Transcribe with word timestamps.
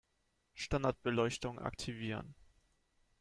Standardbeleuchtung 0.55 1.59
aktivieren 1.59 2.33